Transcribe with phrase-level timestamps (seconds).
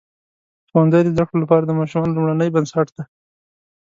[0.69, 3.03] ښوونځی د زده کړو لپاره د ماشومانو لومړنۍ بنسټ دی.